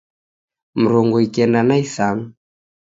[0.81, 2.23] Mrongo ikenda na isanu